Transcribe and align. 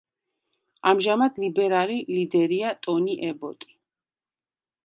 ამჟამად 0.91 1.37
ლიბერალი 1.43 1.99
ლიდერია 2.15 2.75
ტონი 2.87 3.19
ებოტი. 3.31 3.73